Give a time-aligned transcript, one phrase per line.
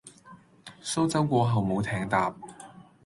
[0.81, 2.33] 蘇州過後冇艇搭